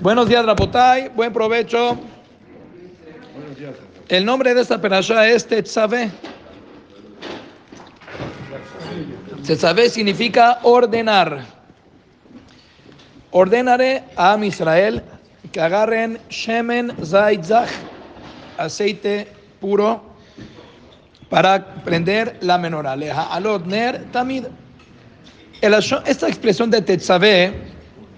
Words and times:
Buenos 0.00 0.30
días, 0.30 0.46
Rapotay. 0.46 1.10
Buen 1.14 1.30
provecho. 1.30 1.98
El 4.08 4.24
nombre 4.24 4.54
de 4.54 4.62
esta 4.62 4.80
perashá 4.80 5.28
es 5.28 5.46
Tetzaveh. 5.46 6.10
Tetzaveh 9.46 9.90
significa 9.90 10.60
ordenar. 10.62 11.44
Ordenaré 13.30 14.04
a 14.16 14.38
Israel 14.42 15.02
que 15.52 15.60
agarren 15.60 16.18
Shemen 16.30 16.96
Zaitzach, 17.04 17.68
aceite 18.56 19.28
puro, 19.60 20.02
para 21.28 21.74
prender 21.84 22.38
la 22.40 22.56
menorá. 22.56 22.96
Tamid. 24.12 24.46
Esta 25.60 26.26
expresión 26.26 26.70
de 26.70 26.80
Tetzaveh 26.80 27.52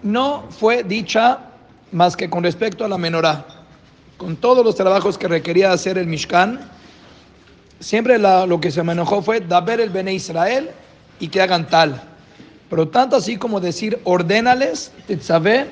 no 0.04 0.44
fue 0.48 0.84
dicha 0.84 1.48
más 1.92 2.16
que 2.16 2.28
con 2.28 2.42
respecto 2.42 2.84
a 2.84 2.88
la 2.88 2.98
menorá. 2.98 3.46
Con 4.16 4.36
todos 4.36 4.64
los 4.64 4.74
trabajos 4.74 5.18
que 5.18 5.28
requería 5.28 5.72
hacer 5.72 5.98
el 5.98 6.06
Mishkan, 6.06 6.60
siempre 7.80 8.18
lo 8.18 8.60
que 8.60 8.70
se 8.70 8.82
manejó 8.82 9.22
fue 9.22 9.40
daber 9.40 9.80
el 9.80 9.90
Bene 9.90 10.14
Israel 10.14 10.70
y 11.20 11.28
que 11.28 11.40
hagan 11.40 11.68
tal. 11.68 12.02
Pero 12.70 12.88
tanto 12.88 13.16
así 13.16 13.36
como 13.36 13.60
decir 13.60 14.00
ordénales, 14.04 14.92
Tetzaveh, 15.06 15.66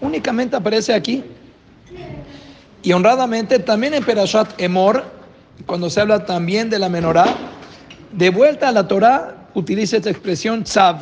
únicamente 0.00 0.56
aparece 0.56 0.92
aquí. 0.92 1.22
Y 2.82 2.92
honradamente 2.92 3.60
también 3.60 3.94
en 3.94 4.04
Perashat 4.04 4.60
Emor, 4.60 5.04
cuando 5.66 5.88
se 5.88 6.00
habla 6.00 6.26
también 6.26 6.68
de 6.68 6.80
la 6.80 6.88
menorá, 6.88 7.26
de 8.10 8.30
vuelta 8.30 8.68
a 8.68 8.72
la 8.72 8.88
Torah 8.88 9.48
utiliza 9.54 9.98
esta 9.98 10.10
expresión 10.10 10.64
tzav, 10.64 10.96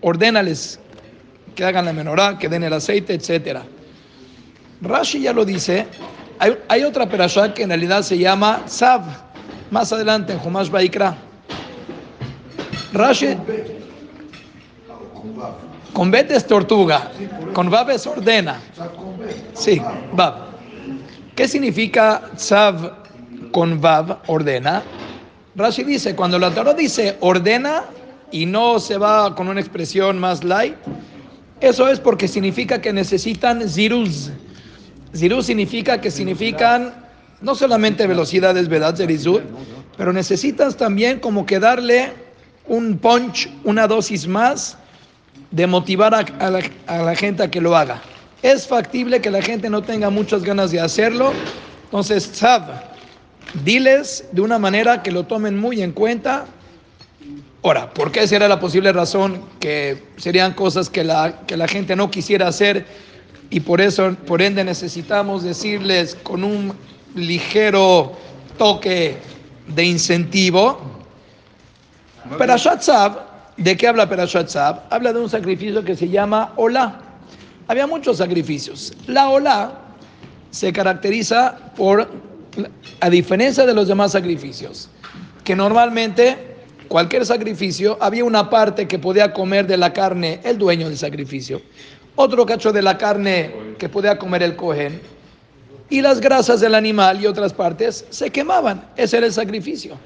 ordénales 0.00 0.80
que 1.54 1.64
hagan 1.64 1.84
la 1.84 1.92
menorá, 1.92 2.38
que 2.38 2.48
den 2.48 2.62
el 2.62 2.72
aceite, 2.72 3.14
etc. 3.14 3.60
Rashi 4.82 5.20
ya 5.20 5.32
lo 5.32 5.44
dice, 5.44 5.86
hay, 6.68 6.82
otra 6.82 7.08
perashá 7.08 7.54
que 7.54 7.62
en 7.62 7.68
realidad 7.68 8.02
se 8.02 8.18
llama 8.18 8.62
tzav, 8.66 9.02
más 9.70 9.92
adelante 9.92 10.32
en 10.32 10.38
Jumash 10.40 10.70
Baikra. 10.70 11.16
Rashi... 12.92 13.36
Con 15.92 16.10
bet 16.10 16.30
es 16.30 16.46
tortuga, 16.46 17.12
con 17.52 17.70
vav 17.70 17.90
es 17.90 18.06
ordena. 18.06 18.58
Sí, 19.52 19.80
vav. 20.14 20.46
¿Qué 21.36 21.46
significa 21.46 22.30
tzav 22.34 22.92
con 23.52 23.78
vav, 23.78 24.22
ordena? 24.26 24.82
Rashi 25.54 25.84
dice, 25.84 26.16
cuando 26.16 26.38
la 26.38 26.50
Torah 26.50 26.72
dice 26.72 27.18
ordena 27.20 27.84
y 28.30 28.46
no 28.46 28.80
se 28.80 28.96
va 28.96 29.34
con 29.34 29.48
una 29.48 29.60
expresión 29.60 30.18
más 30.18 30.42
light, 30.42 30.76
eso 31.60 31.86
es 31.88 32.00
porque 32.00 32.26
significa 32.26 32.80
que 32.80 32.92
necesitan 32.92 33.68
ziruz. 33.68 34.30
Ziruz 35.14 35.46
significa 35.46 36.00
que 36.00 36.10
significan 36.10 36.94
no 37.40 37.54
solamente 37.54 38.06
velocidades, 38.06 38.68
¿verdad? 38.68 38.96
Zerizut, 38.96 39.42
pero 39.96 40.12
necesitas 40.12 40.76
también 40.76 41.20
como 41.20 41.44
que 41.44 41.58
darle 41.58 42.12
un 42.66 42.98
punch, 42.98 43.50
una 43.64 43.86
dosis 43.86 44.26
más 44.26 44.78
de 45.50 45.66
motivar 45.66 46.14
a, 46.14 46.50
la, 46.50 47.14
gente 47.14 47.42
a 47.42 47.50
que 47.50 47.60
lo 47.60 47.76
haga. 47.76 48.00
Es 48.42 48.66
factible 48.66 49.20
que 49.20 49.30
la 49.30 49.42
gente 49.42 49.68
no 49.68 49.82
tenga 49.82 50.08
muchas 50.10 50.42
ganas 50.42 50.70
de 50.70 50.80
hacerlo, 50.80 51.32
entonces, 51.84 52.30
sab, 52.32 52.62
Diles 53.64 54.24
de 54.32 54.40
una 54.40 54.58
manera 54.58 55.02
que 55.02 55.10
lo 55.10 55.24
tomen 55.24 55.58
muy 55.58 55.82
en 55.82 55.92
cuenta. 55.92 56.46
Ahora, 57.62 57.92
¿por 57.92 58.10
qué 58.10 58.26
sería 58.26 58.48
la 58.48 58.58
posible 58.58 58.92
razón 58.92 59.42
que 59.60 60.02
serían 60.16 60.54
cosas 60.54 60.88
que 60.88 61.04
la, 61.04 61.40
que 61.46 61.58
la 61.58 61.68
gente 61.68 61.94
no 61.94 62.10
quisiera 62.10 62.48
hacer 62.48 62.86
y 63.52 63.60
por 63.60 63.82
eso, 63.82 64.16
por 64.26 64.40
ende, 64.40 64.64
necesitamos 64.64 65.42
decirles 65.42 66.14
con 66.22 66.42
un 66.42 66.72
ligero 67.14 68.16
toque 68.56 69.18
de 69.68 69.84
incentivo? 69.84 70.80
Perashat 72.38 72.82
¿de 73.58 73.76
qué 73.76 73.88
habla 73.88 74.08
Perashat 74.08 74.56
Habla 74.56 75.12
de 75.12 75.20
un 75.20 75.28
sacrificio 75.28 75.84
que 75.84 75.94
se 75.94 76.08
llama 76.08 76.54
Olá. 76.56 76.98
Había 77.68 77.86
muchos 77.86 78.16
sacrificios. 78.16 78.94
La 79.06 79.28
Olá 79.28 79.72
se 80.50 80.72
caracteriza 80.72 81.58
por 81.76 82.08
a 83.00 83.10
diferencia 83.10 83.66
de 83.66 83.74
los 83.74 83.86
demás 83.86 84.12
sacrificios, 84.12 84.88
que 85.44 85.54
normalmente 85.54 86.56
cualquier 86.88 87.26
sacrificio 87.26 87.98
había 88.00 88.24
una 88.24 88.48
parte 88.48 88.88
que 88.88 88.98
podía 88.98 89.34
comer 89.34 89.66
de 89.66 89.76
la 89.76 89.92
carne 89.92 90.40
el 90.42 90.56
dueño 90.56 90.88
del 90.88 90.96
sacrificio, 90.96 91.60
otro 92.16 92.46
cacho 92.46 92.72
de 92.72 92.82
la 92.82 92.98
carne 92.98 93.74
que 93.78 93.88
podía 93.88 94.18
comer 94.18 94.42
el 94.42 94.56
cohen, 94.56 95.00
y 95.92 96.00
las 96.00 96.20
grasas 96.20 96.60
del 96.60 96.74
animal 96.74 97.20
y 97.20 97.26
otras 97.26 97.52
partes 97.52 98.06
se 98.08 98.30
quemaban. 98.30 98.82
Ese 98.96 99.18
era 99.18 99.26
el 99.26 99.32
sacrificio. 99.32 99.98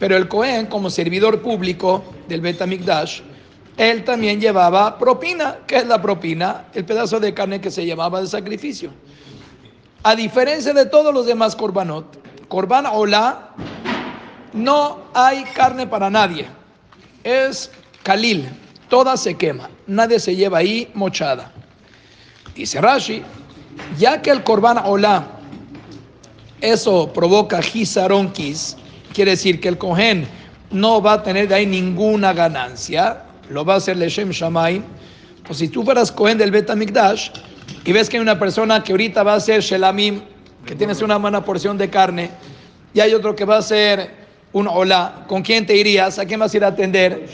Pero 0.00 0.16
el 0.16 0.26
cohen, 0.26 0.66
como 0.66 0.90
servidor 0.90 1.42
público 1.42 2.02
del 2.26 2.40
Betamikdash, 2.40 3.20
él 3.76 4.02
también 4.02 4.40
llevaba 4.40 4.98
propina. 4.98 5.58
¿Qué 5.64 5.76
es 5.76 5.86
la 5.86 6.02
propina? 6.02 6.64
El 6.74 6.84
pedazo 6.84 7.20
de 7.20 7.32
carne 7.34 7.60
que 7.60 7.70
se 7.70 7.86
llamaba 7.86 8.20
de 8.20 8.26
sacrificio. 8.26 8.90
A 10.02 10.16
diferencia 10.16 10.72
de 10.72 10.86
todos 10.86 11.14
los 11.14 11.26
demás 11.26 11.54
korbanot, 11.54 12.18
korban 12.48 12.86
hola, 12.86 13.50
no 14.52 15.02
hay 15.14 15.44
carne 15.54 15.86
para 15.86 16.10
nadie. 16.10 16.46
Es 17.22 17.70
kalil, 18.02 18.48
toda 18.88 19.16
se 19.16 19.36
quema, 19.36 19.70
nadie 19.86 20.18
se 20.18 20.34
lleva 20.34 20.58
ahí 20.58 20.90
mochada. 20.94 21.52
Dice 22.54 22.80
Rashi, 22.80 23.22
ya 23.98 24.20
que 24.20 24.30
el 24.30 24.42
korban 24.42 24.78
hola, 24.84 25.26
eso 26.60 27.12
provoca 27.12 27.62
gizaronkis, 27.62 28.76
quiere 29.12 29.32
decir 29.32 29.60
que 29.60 29.68
el 29.68 29.78
cohen 29.78 30.26
no 30.70 31.00
va 31.00 31.14
a 31.14 31.22
tener 31.22 31.48
de 31.48 31.54
ahí 31.54 31.66
ninguna 31.66 32.32
ganancia, 32.32 33.24
lo 33.48 33.64
va 33.64 33.74
a 33.74 33.76
hacer 33.76 33.96
Leshem 33.96 34.30
Shamayim. 34.30 34.82
Pues 35.46 35.58
si 35.58 35.68
tú 35.68 35.84
fueras 35.84 36.12
cohen 36.12 36.36
del 36.36 36.50
Betamikdash, 36.50 37.30
y 37.84 37.92
ves 37.92 38.08
que 38.08 38.16
hay 38.16 38.22
una 38.22 38.38
persona 38.38 38.82
que 38.82 38.92
ahorita 38.92 39.22
va 39.22 39.34
a 39.34 39.40
ser 39.40 39.62
Shelamim, 39.62 40.20
que 40.66 40.74
tienes 40.74 41.00
una 41.00 41.16
buena 41.16 41.44
porción 41.44 41.78
de 41.78 41.88
carne, 41.88 42.30
y 42.92 43.00
hay 43.00 43.14
otro 43.14 43.34
que 43.34 43.44
va 43.44 43.58
a 43.58 43.62
ser 43.62 44.27
un 44.52 44.66
hola, 44.66 45.24
¿con 45.26 45.42
quién 45.42 45.66
te 45.66 45.76
irías? 45.76 46.18
¿A 46.18 46.24
quién 46.24 46.40
vas 46.40 46.54
a 46.54 46.56
ir 46.56 46.64
a 46.64 46.68
atender? 46.68 47.28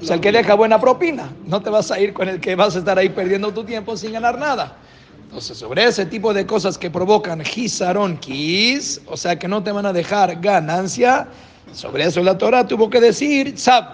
O 0.00 0.04
sea, 0.04 0.16
el 0.16 0.20
que 0.20 0.32
deja 0.32 0.54
buena 0.54 0.80
propina. 0.80 1.30
No 1.46 1.62
te 1.62 1.70
vas 1.70 1.90
a 1.90 2.00
ir 2.00 2.12
con 2.12 2.28
el 2.28 2.40
que 2.40 2.54
vas 2.54 2.74
a 2.76 2.80
estar 2.80 2.98
ahí 2.98 3.08
perdiendo 3.08 3.52
tu 3.52 3.64
tiempo 3.64 3.96
sin 3.96 4.12
ganar 4.12 4.38
nada. 4.38 4.76
Entonces, 5.22 5.58
sobre 5.58 5.84
ese 5.84 6.06
tipo 6.06 6.32
de 6.32 6.46
cosas 6.46 6.78
que 6.78 6.90
provocan 6.90 7.44
gisaron 7.44 8.16
kis, 8.16 9.00
o 9.06 9.16
sea, 9.16 9.38
que 9.38 9.48
no 9.48 9.62
te 9.62 9.72
van 9.72 9.86
a 9.86 9.92
dejar 9.92 10.40
ganancia, 10.40 11.26
sobre 11.72 12.04
eso 12.04 12.22
la 12.22 12.38
Torah 12.38 12.66
tuvo 12.66 12.88
que 12.88 13.00
decir, 13.00 13.58
sab, 13.58 13.84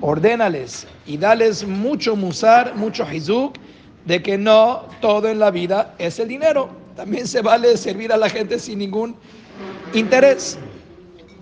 ordénales 0.00 0.86
y 1.06 1.16
dales 1.16 1.66
mucho 1.66 2.16
musar, 2.16 2.74
mucho 2.76 3.04
hizuk, 3.10 3.56
de 4.04 4.22
que 4.22 4.38
no 4.38 4.84
todo 5.00 5.28
en 5.28 5.38
la 5.38 5.50
vida 5.50 5.94
es 5.98 6.18
el 6.18 6.28
dinero. 6.28 6.68
También 6.94 7.26
se 7.26 7.40
vale 7.40 7.76
servir 7.76 8.12
a 8.12 8.16
la 8.16 8.28
gente 8.28 8.58
sin 8.58 8.78
ningún 8.78 9.16
interés. 9.92 10.58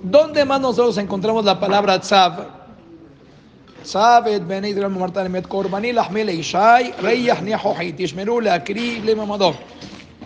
¿Dónde 0.03 0.45
más 0.45 0.61
nosotros 0.61 0.99
encontramos 0.99 1.45
la 1.45 1.59
palabra 1.59 2.01
tzav? 2.01 2.63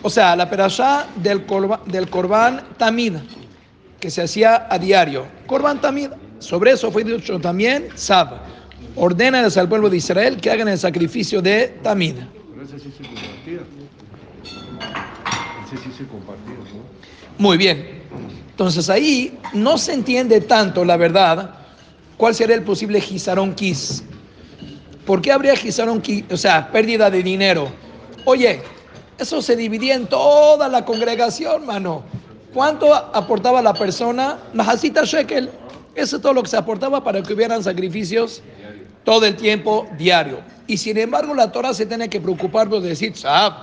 O 0.03 0.09
sea, 0.09 0.35
la 0.35 0.49
perashá 0.49 1.07
del, 1.15 1.45
korban, 1.45 1.79
del 1.85 2.09
korban 2.09 2.63
tamid, 2.77 3.13
que 3.99 4.11
se 4.11 4.21
hacía 4.21 4.67
a 4.69 4.77
diario. 4.77 5.25
Korban 5.47 5.81
tamid. 5.81 6.09
Sobre 6.39 6.71
eso 6.71 6.91
fue 6.91 7.03
dicho 7.03 7.39
también 7.39 7.89
tzav 7.95 8.57
ordena 8.97 9.45
al 9.45 9.69
pueblo 9.69 9.89
de 9.89 9.97
Israel 9.97 10.37
que 10.37 10.51
hagan 10.51 10.67
el 10.67 10.77
sacrificio 10.77 11.41
de 11.41 11.67
Tamid. 11.83 12.15
Muy 17.37 17.57
bien. 17.57 17.96
Entonces 18.57 18.89
ahí 18.89 19.37
no 19.53 19.77
se 19.77 19.93
entiende 19.93 20.41
tanto, 20.41 20.83
la 20.83 20.97
verdad, 20.97 21.51
cuál 22.17 22.33
sería 22.33 22.55
el 22.55 22.63
posible 22.63 22.99
Gizaron 22.99 23.53
Kis. 23.53 24.03
¿Por 25.05 25.21
qué 25.21 25.31
habría 25.31 25.55
Gizaron 25.55 26.01
Kis? 26.01 26.23
O 26.31 26.37
sea, 26.37 26.71
pérdida 26.71 27.11
de 27.11 27.21
dinero. 27.21 27.71
Oye, 28.25 28.63
eso 29.19 29.43
se 29.43 29.55
dividía 29.55 29.93
en 29.93 30.07
toda 30.07 30.67
la 30.69 30.83
congregación, 30.85 31.67
mano. 31.67 32.01
¿Cuánto 32.51 32.95
aportaba 32.95 33.61
la 33.61 33.75
persona? 33.75 34.39
Mahasita 34.55 35.03
Shekel. 35.03 35.51
Eso 35.93 36.15
es 36.15 36.21
todo 36.23 36.33
lo 36.33 36.41
que 36.41 36.49
se 36.49 36.57
aportaba 36.57 37.03
para 37.03 37.21
que 37.21 37.33
hubieran 37.33 37.63
sacrificios 37.63 38.41
todo 39.03 39.23
el 39.27 39.35
tiempo 39.35 39.87
diario. 39.99 40.39
Y 40.65 40.77
sin 40.77 40.97
embargo 40.97 41.35
la 41.35 41.51
Torah 41.51 41.75
se 41.75 41.85
tiene 41.85 42.09
que 42.09 42.19
preocupar 42.19 42.67
por 42.67 42.81
decir, 42.81 43.15
Sab, 43.15 43.53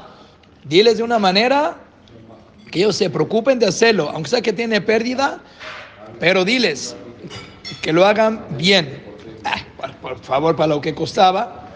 diles 0.62 0.98
de 0.98 1.02
una 1.02 1.18
manera 1.18 1.83
que 2.74 2.80
ellos 2.80 2.96
se 2.96 3.08
preocupen 3.08 3.60
de 3.60 3.66
hacerlo, 3.66 4.10
aunque 4.12 4.30
sea 4.30 4.42
que 4.42 4.52
tiene 4.52 4.80
pérdida, 4.80 5.38
pero 6.18 6.44
diles 6.44 6.96
que 7.82 7.92
lo 7.92 8.04
hagan 8.04 8.44
bien. 8.58 9.00
Ah, 9.44 9.58
por, 10.02 10.18
favor, 10.18 10.56
para 10.56 10.74
lo 10.74 10.80
que 10.80 10.92
costaba. 10.92 11.68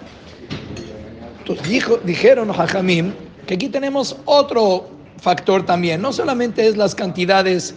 Entonces 1.38 1.68
dijo, 1.68 1.98
dijeron 1.98 2.52
Jajamim 2.52 3.12
que 3.46 3.54
aquí 3.54 3.68
tenemos 3.68 4.16
otro 4.24 4.90
factor 5.20 5.64
también. 5.64 6.02
No 6.02 6.12
solamente 6.12 6.66
es 6.66 6.76
las 6.76 6.96
cantidades 6.96 7.76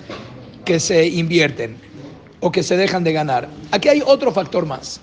que 0.66 0.80
se 0.80 1.06
invierten 1.06 1.78
o 2.40 2.52
que 2.52 2.64
se 2.64 2.76
dejan 2.76 3.04
de 3.04 3.14
ganar. 3.14 3.48
Aquí 3.70 3.88
hay 3.88 4.02
otro 4.04 4.32
factor 4.32 4.66
más. 4.66 5.00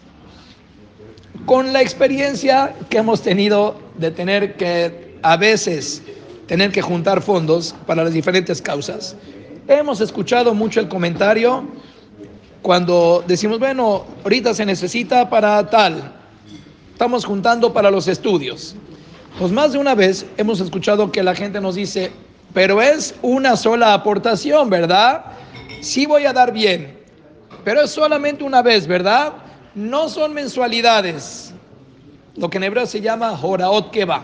Con 1.46 1.72
la 1.72 1.82
experiencia 1.82 2.74
que 2.90 2.98
hemos 2.98 3.22
tenido 3.22 3.80
de 3.96 4.10
tener 4.10 4.56
que 4.56 5.16
a 5.22 5.36
veces 5.36 6.02
tener 6.48 6.72
que 6.72 6.82
juntar 6.82 7.22
fondos 7.22 7.74
para 7.86 8.02
las 8.02 8.12
diferentes 8.12 8.60
causas, 8.60 9.14
hemos 9.68 10.00
escuchado 10.00 10.54
mucho 10.54 10.80
el 10.80 10.88
comentario 10.88 11.68
cuando 12.62 13.22
decimos, 13.26 13.58
bueno, 13.58 14.04
ahorita 14.24 14.54
se 14.54 14.64
necesita 14.64 15.30
para 15.30 15.68
tal, 15.70 16.12
estamos 16.92 17.24
juntando 17.24 17.72
para 17.72 17.90
los 17.90 18.08
estudios. 18.08 18.74
Pues 19.38 19.52
más 19.52 19.72
de 19.72 19.78
una 19.78 19.94
vez 19.94 20.26
hemos 20.36 20.58
escuchado 20.60 21.12
que 21.12 21.22
la 21.22 21.34
gente 21.34 21.60
nos 21.60 21.76
dice, 21.76 22.10
pero 22.54 22.82
es 22.82 23.14
una 23.22 23.54
sola 23.54 23.92
aportación, 23.94 24.70
¿verdad? 24.70 25.26
Sí 25.80 26.06
voy 26.06 26.24
a 26.24 26.32
dar 26.32 26.50
bien, 26.50 26.98
pero 27.62 27.82
es 27.82 27.90
solamente 27.90 28.42
una 28.42 28.62
vez, 28.62 28.86
¿verdad? 28.86 29.34
No 29.74 30.08
son 30.08 30.32
mensualidades, 30.32 31.52
lo 32.36 32.48
que 32.48 32.56
en 32.56 32.64
hebreo 32.64 32.86
se 32.86 33.02
llama 33.02 33.36
Joraot 33.36 33.90
Keba, 33.90 34.22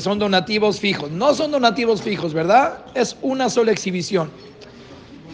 son 0.00 0.18
donativos 0.18 0.80
fijos. 0.80 1.10
No 1.10 1.34
son 1.34 1.50
donativos 1.50 2.02
fijos, 2.02 2.32
¿verdad? 2.32 2.78
Es 2.94 3.16
una 3.22 3.48
sola 3.50 3.72
exhibición. 3.72 4.30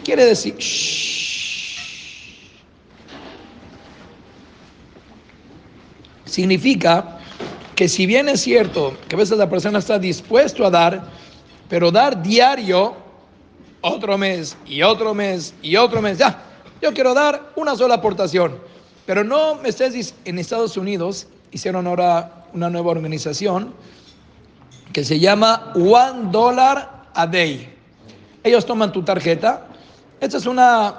Quiere 0.03 0.25
decir, 0.25 0.55
significa 6.25 7.19
que 7.75 7.87
si 7.87 8.05
bien 8.05 8.29
es 8.29 8.41
cierto 8.41 8.97
que 9.07 9.15
a 9.15 9.19
veces 9.19 9.37
la 9.37 9.49
persona 9.49 9.79
está 9.79 9.99
dispuesto 9.99 10.65
a 10.65 10.69
dar, 10.69 11.03
pero 11.69 11.91
dar 11.91 12.21
diario, 12.21 12.95
otro 13.81 14.17
mes 14.17 14.57
y 14.65 14.81
otro 14.81 15.13
mes 15.13 15.53
y 15.61 15.75
otro 15.75 16.01
mes, 16.01 16.17
ya, 16.17 16.43
yo 16.81 16.93
quiero 16.93 17.13
dar 17.13 17.51
una 17.55 17.75
sola 17.75 17.95
aportación, 17.95 18.59
pero 19.05 19.23
no 19.23 19.55
me 19.55 19.69
estés 19.69 20.13
en 20.25 20.39
Estados 20.39 20.77
Unidos, 20.77 21.27
hicieron 21.51 21.87
ahora 21.87 22.45
una 22.53 22.69
nueva 22.69 22.91
organización 22.91 23.73
que 24.93 25.03
se 25.03 25.19
llama 25.19 25.71
One 25.75 26.31
Dollar 26.31 27.05
a 27.13 27.27
Day. 27.27 27.73
Ellos 28.43 28.65
toman 28.65 28.91
tu 28.91 29.03
tarjeta, 29.03 29.67
esta 30.19 30.37
es 30.37 30.45
una 30.45 30.95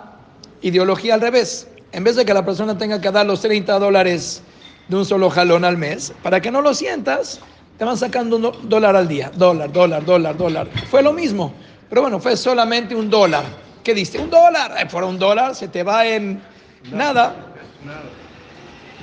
ideología 0.63 1.15
al 1.15 1.21
revés, 1.21 1.69
en 1.93 2.05
vez 2.05 2.17
de 2.17 2.25
que 2.25 2.35
la 2.35 2.45
persona 2.45 2.79
tenga 2.79 3.01
que 3.01 3.11
dar 3.11 3.27
los 3.27 3.41
30 3.41 3.79
dólares, 3.79 4.43
de 4.89 4.97
un 4.97 5.05
solo 5.05 5.31
jalón 5.31 5.65
al 5.65 5.77
mes, 5.77 6.13
para 6.23 6.41
que 6.41 6.51
no 6.51 6.61
lo 6.61 6.75
sientas, 6.75 7.41
te 7.79 7.85
van 7.85 7.97
sacando 7.97 8.37
un 8.37 8.69
dólar 8.69 8.97
al 8.97 9.09
día, 9.09 9.31
dólar, 9.35 9.73
dólar, 9.73 10.05
dólar, 10.05 10.37
dólar. 10.37 10.69
Fue 10.91 11.03
lo 11.03 11.13
mismo, 11.13 11.53
pero 11.89 12.03
bueno, 12.03 12.21
fue 12.21 12.37
solamente 12.37 12.95
un 12.95 13.09
dólar. 13.09 13.45
¿Qué 13.83 13.95
diste? 13.95 14.19
Un 14.19 14.31
dólar, 14.31 14.89
por 14.89 15.03
un 15.05 15.19
dólar 15.19 15.55
se 15.55 15.69
te 15.69 15.83
va 15.83 16.07
en 16.07 16.41
nada. 16.93 17.35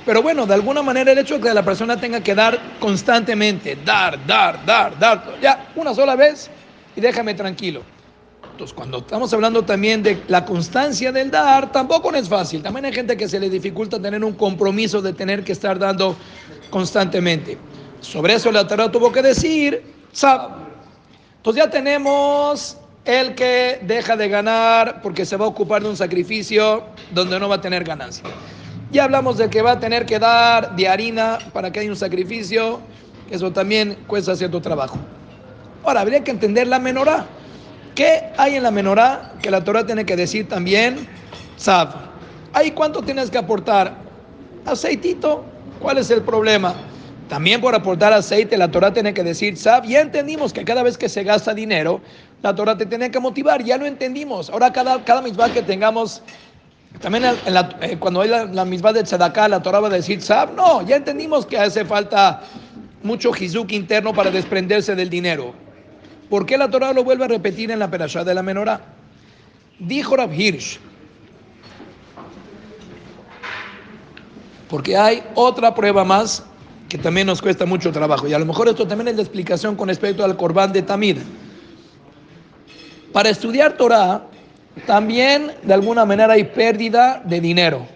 Pero 0.06 0.22
bueno, 0.22 0.46
de 0.46 0.54
alguna 0.54 0.82
manera 0.82 1.12
el 1.12 1.18
hecho 1.18 1.36
de 1.36 1.48
que 1.48 1.54
la 1.54 1.64
persona 1.64 2.00
tenga 2.00 2.20
que 2.20 2.34
dar 2.34 2.58
constantemente, 2.80 3.76
dar, 3.84 4.24
dar, 4.26 4.64
dar, 4.64 4.98
dar, 4.98 5.38
ya 5.40 5.70
una 5.76 5.94
sola 5.94 6.16
vez 6.16 6.50
y 6.96 7.00
déjame 7.00 7.34
tranquilo 7.34 7.82
cuando 8.74 8.98
estamos 8.98 9.32
hablando 9.32 9.64
también 9.64 10.02
de 10.02 10.22
la 10.28 10.44
constancia 10.44 11.10
del 11.12 11.30
dar, 11.30 11.72
tampoco 11.72 12.12
es 12.14 12.28
fácil. 12.28 12.62
También 12.62 12.84
hay 12.84 12.92
gente 12.92 13.16
que 13.16 13.28
se 13.28 13.40
le 13.40 13.48
dificulta 13.48 14.00
tener 14.00 14.22
un 14.22 14.34
compromiso 14.34 15.00
de 15.00 15.14
tener 15.14 15.42
que 15.42 15.52
estar 15.52 15.78
dando 15.78 16.16
constantemente. 16.68 17.56
Sobre 18.00 18.34
eso 18.34 18.52
la 18.52 18.66
Torah 18.66 18.90
tuvo 18.90 19.10
que 19.10 19.22
decir, 19.22 19.82
Sab. 20.12 20.50
Entonces 21.38 21.64
ya 21.64 21.70
tenemos 21.70 22.76
el 23.04 23.34
que 23.34 23.78
deja 23.82 24.16
de 24.16 24.28
ganar 24.28 25.00
porque 25.00 25.24
se 25.24 25.36
va 25.36 25.46
a 25.46 25.48
ocupar 25.48 25.82
de 25.82 25.88
un 25.88 25.96
sacrificio 25.96 26.84
donde 27.12 27.40
no 27.40 27.48
va 27.48 27.56
a 27.56 27.60
tener 27.60 27.82
ganancia. 27.84 28.24
Ya 28.92 29.04
hablamos 29.04 29.38
de 29.38 29.48
que 29.48 29.62
va 29.62 29.72
a 29.72 29.80
tener 29.80 30.04
que 30.04 30.18
dar 30.18 30.74
de 30.74 30.88
harina 30.88 31.38
para 31.52 31.70
que 31.70 31.80
haya 31.80 31.90
un 31.90 31.96
sacrificio, 31.96 32.80
eso 33.30 33.52
también 33.52 33.96
cuesta 34.08 34.34
cierto 34.34 34.60
trabajo. 34.60 34.98
Ahora, 35.84 36.00
habría 36.00 36.24
que 36.24 36.32
entender 36.32 36.66
la 36.66 36.80
menorá. 36.80 37.26
¿Qué 37.94 38.24
hay 38.36 38.56
en 38.56 38.64
la 38.64 38.70
menorá 38.70 39.32
que 39.40 39.50
la 39.50 39.62
Torah 39.62 39.86
tiene 39.86 40.04
que 40.04 40.16
decir 40.16 40.48
también? 40.48 41.06
Sab. 41.56 41.90
¿Ahí 42.52 42.72
cuánto 42.72 43.02
tienes 43.02 43.30
que 43.30 43.38
aportar? 43.38 43.94
Aceitito. 44.66 45.44
¿Cuál 45.80 45.98
es 45.98 46.10
el 46.10 46.22
problema? 46.22 46.74
También 47.28 47.60
por 47.60 47.76
aportar 47.76 48.12
aceite, 48.12 48.58
la 48.58 48.72
Torah 48.72 48.92
tiene 48.92 49.14
que 49.14 49.22
decir, 49.22 49.56
Sab. 49.56 49.84
Ya 49.84 50.00
entendimos 50.00 50.52
que 50.52 50.64
cada 50.64 50.82
vez 50.82 50.98
que 50.98 51.08
se 51.08 51.22
gasta 51.22 51.54
dinero, 51.54 52.00
la 52.42 52.56
Torah 52.56 52.76
te 52.76 52.86
tiene 52.86 53.10
que 53.12 53.20
motivar. 53.20 53.62
Ya 53.62 53.76
lo 53.76 53.86
entendimos. 53.86 54.50
Ahora 54.50 54.72
cada, 54.72 55.04
cada 55.04 55.22
misma 55.22 55.52
que 55.52 55.62
tengamos 55.62 56.22
también 56.98 57.24
eh, 57.24 57.96
cuando 57.98 58.20
hay 58.20 58.28
la, 58.28 58.64
misma 58.64 58.92
de 58.92 59.04
Tzedakah, 59.04 59.48
la 59.48 59.62
Torah 59.62 59.80
va 59.80 59.88
a 59.88 59.92
decir, 59.92 60.20
Sab, 60.20 60.54
no, 60.54 60.82
ya 60.82 60.96
entendimos 60.96 61.46
que 61.46 61.56
hace 61.56 61.84
falta 61.84 62.42
mucho 63.02 63.32
jizuk 63.32 63.72
interno 63.72 64.12
para 64.12 64.30
desprenderse 64.30 64.94
del 64.94 65.08
dinero. 65.08 65.54
¿Por 66.28 66.44
qué 66.44 66.58
la 66.58 66.68
Torah 66.68 66.92
lo 66.92 67.04
vuelve 67.04 67.24
a 67.24 67.28
repetir 67.28 67.70
en 67.70 67.78
la 67.78 67.90
perashá 67.90 68.24
de 68.24 68.34
la 68.34 68.42
menorá? 68.42 68.80
Dijo 69.78 70.16
Rab 70.16 70.32
Hirsch, 70.32 70.78
porque 74.68 74.96
hay 74.96 75.22
otra 75.34 75.74
prueba 75.74 76.04
más 76.04 76.44
que 76.88 76.98
también 76.98 77.26
nos 77.26 77.40
cuesta 77.40 77.64
mucho 77.64 77.92
trabajo, 77.92 78.26
y 78.26 78.34
a 78.34 78.38
lo 78.38 78.44
mejor 78.44 78.68
esto 78.68 78.86
también 78.86 79.08
es 79.08 79.16
la 79.16 79.22
explicación 79.22 79.74
con 79.76 79.88
respecto 79.88 80.24
al 80.24 80.36
Corbán 80.36 80.72
de 80.72 80.82
Tamid. 80.82 81.18
Para 83.12 83.30
estudiar 83.30 83.76
Torah, 83.76 84.26
también 84.86 85.52
de 85.62 85.74
alguna 85.74 86.04
manera 86.04 86.34
hay 86.34 86.44
pérdida 86.44 87.22
de 87.24 87.40
dinero. 87.40 87.86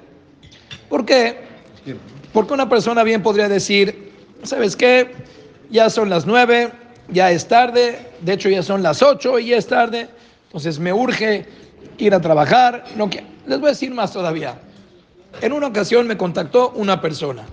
¿Por 0.89 1.05
qué? 1.05 1.39
Porque 2.33 2.55
una 2.55 2.69
persona 2.69 3.03
bien 3.03 3.23
podría 3.23 3.49
decir, 3.49 4.13
¿sabes 4.43 4.77
qué? 4.77 5.13
Ya 5.71 5.91
son 5.91 6.11
las 6.11 6.27
nueve, 6.27 6.71
ya 7.09 7.31
es 7.31 7.47
tarde, 7.47 7.99
de 8.21 8.33
hecho 8.33 8.49
ya 8.49 8.63
son 8.63 8.83
las 8.83 9.03
8 9.03 9.39
y 9.39 9.49
ya 9.49 9.57
es 9.57 9.67
tarde, 9.67 10.09
entonces 10.47 10.79
me 10.79 10.93
urge 10.93 11.47
ir 11.99 12.15
a 12.15 12.21
trabajar. 12.21 12.85
No, 12.97 13.09
les 13.47 13.59
voy 13.59 13.69
a 13.69 13.73
decir 13.73 13.93
más 13.93 14.13
todavía. 14.13 14.59
En 15.41 15.53
una 15.53 15.67
ocasión 15.67 16.07
me 16.07 16.17
contactó 16.17 16.71
una 16.71 17.01
persona, 17.01 17.45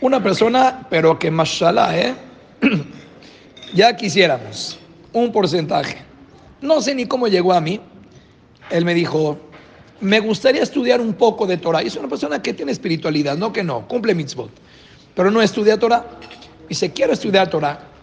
una 0.00 0.22
persona, 0.22 0.86
pero 0.90 1.18
que 1.18 1.30
mashallah, 1.30 1.98
¿eh? 1.98 2.14
ya 3.74 3.96
quisiéramos 3.96 4.78
un 5.12 5.32
porcentaje. 5.32 5.98
No 6.60 6.80
sé 6.80 6.94
ni 6.94 7.06
cómo 7.06 7.28
llegó 7.28 7.52
a 7.52 7.60
mí. 7.60 7.80
Él 8.70 8.84
me 8.84 8.94
dijo, 8.94 9.38
me 10.00 10.20
gustaría 10.20 10.62
estudiar 10.62 11.00
un 11.00 11.14
poco 11.14 11.46
de 11.46 11.56
Torah. 11.56 11.82
Y 11.82 11.88
es 11.88 11.96
una 11.96 12.08
persona 12.08 12.42
que 12.42 12.54
tiene 12.54 12.72
espiritualidad, 12.72 13.36
no 13.36 13.52
que 13.52 13.62
no, 13.62 13.86
cumple 13.88 14.14
mitzvot, 14.14 14.50
pero 15.14 15.30
no 15.30 15.42
estudia 15.42 15.78
Torah. 15.78 16.04
Dice, 16.68 16.92
quiero 16.92 17.12
estudiar 17.12 17.50
Torah 17.50 17.94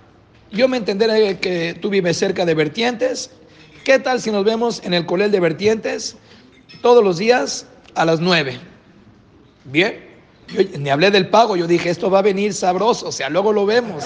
yo 0.51 0.67
me 0.67 0.77
entenderé 0.77 1.39
que 1.39 1.77
tú 1.81 1.89
vives 1.89 2.17
cerca 2.17 2.45
de 2.45 2.53
Vertientes. 2.53 3.31
¿Qué 3.85 3.99
tal 3.99 4.21
si 4.21 4.31
nos 4.31 4.43
vemos 4.43 4.81
en 4.83 4.93
el 4.93 5.05
colel 5.05 5.31
de 5.31 5.39
Vertientes 5.39 6.17
todos 6.81 7.03
los 7.03 7.17
días 7.17 7.65
a 7.95 8.05
las 8.05 8.19
9? 8.19 8.59
Bien. 9.65 10.11
Yo 10.49 10.61
ni 10.77 10.89
hablé 10.89 11.09
del 11.09 11.29
pago, 11.29 11.55
yo 11.55 11.65
dije, 11.65 11.89
esto 11.89 12.11
va 12.11 12.19
a 12.19 12.23
venir 12.23 12.53
sabroso, 12.53 13.07
o 13.07 13.11
sea, 13.13 13.29
luego 13.29 13.53
lo 13.53 13.65
vemos. 13.65 14.03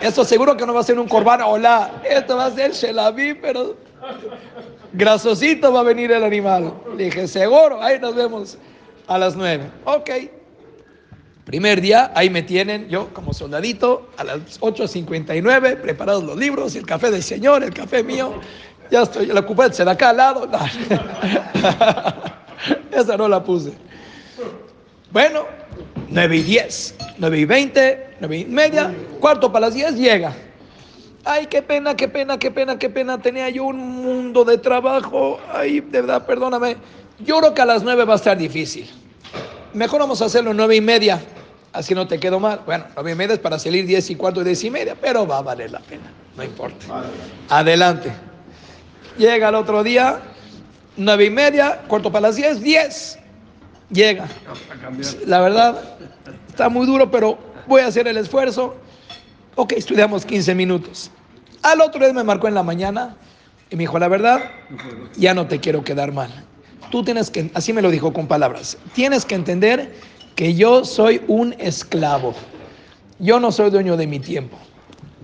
Esto 0.00 0.24
seguro 0.24 0.56
que 0.56 0.64
no 0.64 0.72
va 0.72 0.80
a 0.80 0.84
ser 0.84 0.98
un 0.98 1.06
corbán, 1.06 1.42
hola, 1.42 2.00
esto 2.08 2.38
va 2.38 2.46
a 2.46 2.50
ser 2.50 2.72
shelaví, 2.72 3.34
pero 3.34 3.76
grasosito 4.94 5.72
va 5.72 5.80
a 5.80 5.82
venir 5.82 6.12
el 6.12 6.24
animal. 6.24 6.72
dije, 6.96 7.28
seguro, 7.28 7.82
ahí 7.82 7.98
nos 7.98 8.14
vemos 8.14 8.58
a 9.06 9.18
las 9.18 9.36
9. 9.36 9.64
Ok. 9.84 10.10
Primer 11.44 11.80
día, 11.82 12.10
ahí 12.14 12.30
me 12.30 12.42
tienen, 12.42 12.88
yo 12.88 13.12
como 13.12 13.34
soldadito, 13.34 14.08
a 14.16 14.24
las 14.24 14.60
8.59, 14.60 15.80
preparados 15.82 16.24
los 16.24 16.38
libros, 16.38 16.74
el 16.74 16.86
café 16.86 17.10
del 17.10 17.22
Señor, 17.22 17.62
el 17.62 17.74
café 17.74 18.02
mío. 18.02 18.40
Ya 18.90 19.02
estoy, 19.02 19.26
la 19.26 19.40
ocupé 19.40 19.68
de 19.68 19.90
acá 19.90 20.10
al 20.10 20.16
lado. 20.16 20.48
Esa 22.90 23.16
no 23.18 23.28
la 23.28 23.42
puse. 23.42 23.74
Bueno, 25.10 25.44
9 26.08 26.36
y 26.36 26.42
10, 26.42 26.94
9 27.18 27.38
y 27.38 27.44
20, 27.44 28.06
9 28.20 28.38
y 28.38 28.44
media, 28.46 28.94
cuarto 29.20 29.52
para 29.52 29.66
las 29.66 29.74
10 29.74 29.96
llega. 29.96 30.34
Ay, 31.24 31.46
qué 31.46 31.62
pena, 31.62 31.96
qué 31.96 32.08
pena, 32.08 32.38
qué 32.38 32.50
pena, 32.50 32.78
qué 32.78 32.90
pena. 32.90 33.20
Tenía 33.20 33.48
yo 33.48 33.64
un 33.64 33.78
mundo 33.78 34.44
de 34.44 34.58
trabajo. 34.58 35.40
Ay, 35.52 35.80
de 35.80 36.00
verdad, 36.02 36.26
perdóname. 36.26 36.76
Yo 37.18 37.38
creo 37.38 37.54
que 37.54 37.62
a 37.62 37.66
las 37.66 37.82
9 37.82 38.04
va 38.04 38.14
a 38.14 38.16
estar 38.16 38.36
difícil 38.36 38.90
mejor 39.74 40.00
vamos 40.00 40.22
a 40.22 40.26
hacerlo 40.26 40.54
nueve 40.54 40.76
y 40.76 40.80
media, 40.80 41.20
así 41.72 41.94
no 41.94 42.06
te 42.06 42.18
quedo 42.18 42.40
mal. 42.40 42.60
Bueno, 42.64 42.86
nueve 42.94 43.12
y 43.12 43.14
media 43.14 43.34
es 43.34 43.40
para 43.40 43.58
salir 43.58 43.84
diez 43.84 44.08
y 44.08 44.14
cuarto, 44.14 44.42
diez 44.42 44.62
y 44.64 44.70
media, 44.70 44.96
pero 44.98 45.26
va 45.26 45.38
a 45.38 45.42
valer 45.42 45.72
la 45.72 45.80
pena, 45.80 46.10
no 46.36 46.42
importa. 46.42 46.86
Adelante. 47.50 48.12
Llega 49.18 49.48
el 49.48 49.54
otro 49.54 49.82
día, 49.82 50.20
nueve 50.96 51.26
y 51.26 51.30
media, 51.30 51.82
cuarto 51.86 52.10
para 52.10 52.28
las 52.28 52.36
diez, 52.36 52.60
diez. 52.62 53.18
Llega. 53.90 54.26
La 55.26 55.40
verdad, 55.40 55.96
está 56.48 56.68
muy 56.68 56.86
duro, 56.86 57.10
pero 57.10 57.38
voy 57.66 57.82
a 57.82 57.88
hacer 57.88 58.08
el 58.08 58.16
esfuerzo. 58.16 58.76
Ok, 59.56 59.72
estudiamos 59.72 60.24
15 60.24 60.54
minutos. 60.54 61.10
Al 61.62 61.80
otro 61.80 62.04
día 62.04 62.12
me 62.12 62.24
marcó 62.24 62.48
en 62.48 62.54
la 62.54 62.64
mañana 62.64 63.16
y 63.70 63.76
me 63.76 63.84
dijo, 63.84 63.98
la 63.98 64.08
verdad, 64.08 64.50
ya 65.16 65.32
no 65.32 65.46
te 65.46 65.60
quiero 65.60 65.84
quedar 65.84 66.12
mal. 66.12 66.30
Tú 66.90 67.04
tienes 67.04 67.30
que, 67.30 67.50
así 67.54 67.72
me 67.72 67.80
lo 67.80 67.90
dijo 67.90 68.12
con 68.12 68.26
palabras, 68.26 68.76
tienes 68.94 69.24
que 69.24 69.36
entender 69.36 69.94
que 70.34 70.54
yo 70.54 70.84
soy 70.84 71.22
un 71.28 71.54
esclavo. 71.58 72.34
Yo 73.20 73.38
no 73.38 73.52
soy 73.52 73.70
dueño 73.70 73.96
de 73.96 74.08
mi 74.08 74.18
tiempo. 74.18 74.58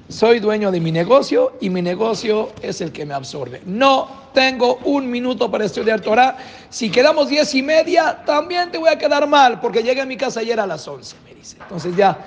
Soy 0.09 0.39
dueño 0.39 0.71
de 0.71 0.81
mi 0.81 0.93
negocio 0.93 1.57
y 1.61 1.71
mi 1.71 1.83
negocio 1.83 2.51
es 2.63 2.81
el 2.81 2.93
que 2.93 3.05
me 3.05 3.15
absorbe. 3.15 3.63
No 3.65 4.09
tengo 4.33 4.77
un 4.85 5.11
minuto 5.11 5.51
para 5.51 5.65
estudiar 5.65 6.01
Torah. 6.01 6.37
Si 6.69 6.91
quedamos 6.91 7.29
diez 7.29 7.55
y 7.55 7.63
media, 7.63 8.23
también 8.25 8.71
te 8.71 8.79
voy 8.79 8.91
a 8.91 8.99
quedar 8.99 9.27
mal 9.29 9.61
porque 9.61 9.83
llegué 9.83 10.01
a 10.01 10.07
mi 10.07 10.17
casa 10.17 10.41
ayer 10.41 10.59
a 10.59 10.67
las 10.67 10.87
once, 10.87 11.17
me 11.25 11.35
dice. 11.35 11.57
Entonces 11.61 11.97
ya 11.97 12.19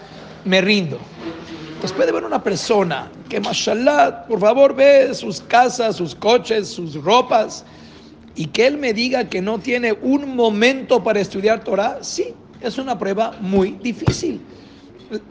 me 0.46 0.62
rindo. 0.62 1.00
Entonces 1.84 1.98
puede 1.98 2.14
ver 2.14 2.24
una 2.24 2.42
persona 2.42 3.12
que, 3.28 3.42
mashallah, 3.42 4.26
por 4.26 4.40
favor, 4.40 4.74
ve 4.74 5.14
sus 5.14 5.42
casas, 5.42 5.98
sus 5.98 6.16
coches, 6.16 6.70
sus 6.70 6.96
ropas 7.04 7.66
y 8.36 8.46
que 8.46 8.68
él 8.68 8.78
me 8.78 8.94
diga 8.94 9.26
que 9.28 9.42
no 9.42 9.60
tiene 9.60 9.92
un 9.92 10.34
momento 10.34 11.04
para 11.04 11.20
estudiar 11.20 11.62
Torah. 11.62 11.98
Sí, 12.00 12.34
es 12.62 12.78
una 12.78 12.98
prueba 12.98 13.34
muy 13.42 13.72
difícil. 13.84 14.40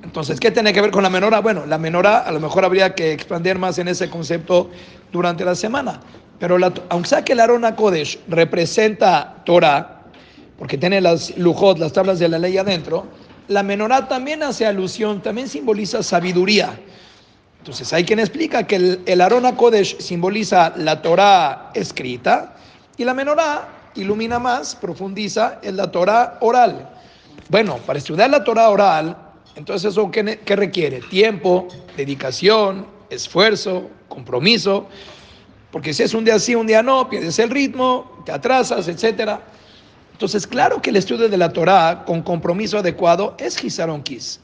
Entonces, 0.02 0.38
¿qué 0.38 0.50
tiene 0.50 0.74
que 0.74 0.82
ver 0.82 0.90
con 0.90 1.02
la 1.02 1.08
menora? 1.08 1.40
Bueno, 1.40 1.64
la 1.64 1.78
menora 1.78 2.18
a 2.18 2.30
lo 2.30 2.38
mejor 2.38 2.66
habría 2.66 2.94
que 2.94 3.12
expandir 3.12 3.58
más 3.58 3.78
en 3.78 3.88
ese 3.88 4.10
concepto 4.10 4.68
durante 5.10 5.46
la 5.46 5.54
semana. 5.54 6.00
Pero 6.38 6.58
aunque 6.90 7.08
sea 7.08 7.24
que 7.24 7.32
el 7.32 7.40
Arona 7.40 7.74
Kodesh 7.74 8.18
representa 8.28 9.42
Torah, 9.46 10.02
porque 10.58 10.76
tiene 10.76 11.00
las 11.00 11.34
lujot, 11.38 11.78
las 11.78 11.94
tablas 11.94 12.18
de 12.18 12.28
la 12.28 12.38
ley 12.38 12.58
adentro, 12.58 13.06
la 13.52 13.62
menorá 13.62 14.08
también 14.08 14.42
hace 14.42 14.66
alusión, 14.66 15.22
también 15.22 15.48
simboliza 15.48 16.02
sabiduría. 16.02 16.78
Entonces 17.58 17.92
hay 17.92 18.04
quien 18.04 18.18
explica 18.18 18.66
que 18.66 18.76
el, 18.76 19.00
el 19.06 19.20
Arona 19.20 19.56
Kodesh 19.56 19.98
simboliza 19.98 20.72
la 20.76 21.00
Torah 21.00 21.70
escrita 21.74 22.56
y 22.96 23.04
la 23.04 23.14
menorá 23.14 23.68
ilumina 23.94 24.38
más, 24.38 24.74
profundiza 24.74 25.60
en 25.62 25.76
la 25.76 25.90
Torah 25.90 26.38
oral. 26.40 26.88
Bueno, 27.48 27.76
para 27.86 27.98
estudiar 27.98 28.30
la 28.30 28.42
Torah 28.42 28.70
oral, 28.70 29.16
entonces, 29.54 29.92
¿eso 29.92 30.10
qué, 30.10 30.56
requiere? 30.56 31.00
Tiempo, 31.00 31.68
dedicación, 31.96 32.86
esfuerzo, 33.10 33.90
compromiso. 34.08 34.86
Porque 35.70 35.92
si 35.92 36.02
es 36.02 36.14
un 36.14 36.24
día 36.24 36.38
sí, 36.38 36.54
un 36.54 36.66
día 36.66 36.82
no, 36.82 37.08
pierdes 37.08 37.38
el 37.38 37.50
ritmo, 37.50 38.22
te 38.24 38.32
atrasas, 38.32 38.88
etc. 38.88 39.40
Entonces, 40.12 40.46
claro 40.46 40.80
que 40.80 40.90
el 40.90 40.96
estudio 40.96 41.28
de 41.28 41.36
la 41.36 41.52
Torah 41.52 42.04
con 42.06 42.22
compromiso 42.22 42.78
adecuado 42.78 43.34
es 43.38 43.62
Hisaron 43.62 44.02
Kis. 44.02 44.40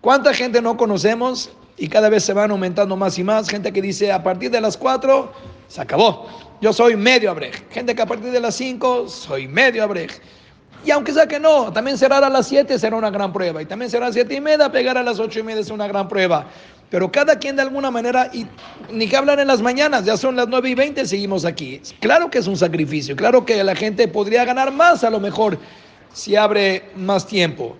¿Cuánta 0.00 0.32
gente 0.32 0.62
no 0.62 0.76
conocemos 0.76 1.50
y 1.76 1.88
cada 1.88 2.08
vez 2.08 2.24
se 2.24 2.32
van 2.32 2.50
aumentando 2.50 2.96
más 2.96 3.18
y 3.18 3.24
más? 3.24 3.48
Gente 3.48 3.72
que 3.72 3.82
dice 3.82 4.10
a 4.10 4.22
partir 4.22 4.50
de 4.50 4.60
las 4.60 4.76
4 4.76 5.30
se 5.68 5.80
acabó. 5.80 6.26
Yo 6.60 6.72
soy 6.72 6.96
medio 6.96 7.30
abrej. 7.30 7.68
Gente 7.70 7.94
que 7.94 8.02
a 8.02 8.06
partir 8.06 8.30
de 8.30 8.40
las 8.40 8.54
5 8.54 9.08
soy 9.08 9.46
medio 9.46 9.84
abrej. 9.84 10.20
Y 10.84 10.90
aunque 10.90 11.12
sea 11.12 11.26
que 11.26 11.38
no, 11.38 11.70
también 11.72 11.98
cerrar 11.98 12.24
a 12.24 12.30
las 12.30 12.48
7 12.48 12.78
será 12.78 12.96
una 12.96 13.10
gran 13.10 13.32
prueba. 13.32 13.60
Y 13.60 13.66
también 13.66 13.90
será 13.90 14.06
a 14.06 14.08
las 14.08 14.14
7 14.14 14.34
y 14.34 14.40
media, 14.40 14.72
pegar 14.72 14.96
a 14.96 15.02
las 15.02 15.18
8 15.18 15.40
y 15.40 15.42
media 15.42 15.60
es 15.60 15.70
una 15.70 15.86
gran 15.86 16.08
prueba. 16.08 16.46
Pero 16.90 17.10
cada 17.10 17.38
quien 17.38 17.56
de 17.56 17.62
alguna 17.62 17.90
manera, 17.90 18.30
y 18.32 18.46
ni 18.90 19.08
que 19.08 19.16
hablar 19.16 19.38
en 19.38 19.46
las 19.46 19.62
mañanas, 19.62 20.04
ya 20.04 20.16
son 20.16 20.34
las 20.34 20.48
9 20.48 20.70
y 20.70 20.74
20, 20.74 21.06
seguimos 21.06 21.44
aquí. 21.44 21.80
Claro 22.00 22.30
que 22.30 22.38
es 22.38 22.46
un 22.48 22.56
sacrificio, 22.56 23.14
claro 23.14 23.44
que 23.44 23.62
la 23.62 23.76
gente 23.76 24.08
podría 24.08 24.44
ganar 24.44 24.72
más 24.72 25.04
a 25.04 25.10
lo 25.10 25.20
mejor 25.20 25.58
si 26.12 26.34
abre 26.34 26.90
más 26.96 27.26
tiempo. 27.26 27.76